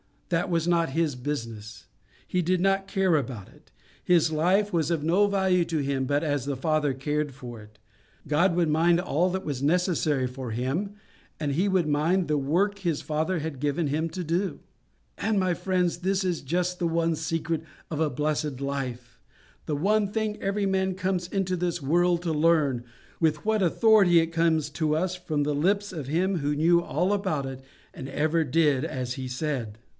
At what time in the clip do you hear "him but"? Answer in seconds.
5.79-6.23